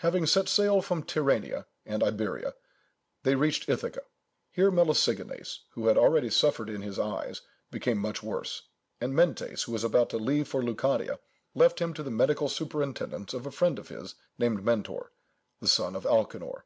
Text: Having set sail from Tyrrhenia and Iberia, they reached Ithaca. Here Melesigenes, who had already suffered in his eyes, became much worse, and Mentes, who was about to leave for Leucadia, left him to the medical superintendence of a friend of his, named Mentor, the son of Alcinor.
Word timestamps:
Having 0.00 0.26
set 0.26 0.50
sail 0.50 0.82
from 0.82 1.02
Tyrrhenia 1.02 1.64
and 1.86 2.02
Iberia, 2.02 2.52
they 3.22 3.36
reached 3.36 3.70
Ithaca. 3.70 4.02
Here 4.50 4.70
Melesigenes, 4.70 5.60
who 5.70 5.86
had 5.86 5.96
already 5.96 6.28
suffered 6.28 6.68
in 6.68 6.82
his 6.82 6.98
eyes, 6.98 7.40
became 7.70 7.96
much 7.96 8.22
worse, 8.22 8.64
and 9.00 9.14
Mentes, 9.16 9.62
who 9.62 9.72
was 9.72 9.82
about 9.82 10.10
to 10.10 10.18
leave 10.18 10.46
for 10.46 10.62
Leucadia, 10.62 11.20
left 11.54 11.78
him 11.80 11.94
to 11.94 12.02
the 12.02 12.10
medical 12.10 12.50
superintendence 12.50 13.32
of 13.32 13.46
a 13.46 13.50
friend 13.50 13.78
of 13.78 13.88
his, 13.88 14.14
named 14.36 14.62
Mentor, 14.62 15.10
the 15.60 15.68
son 15.68 15.96
of 15.96 16.04
Alcinor. 16.04 16.64